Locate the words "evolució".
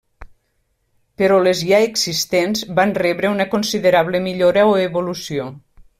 4.87-5.51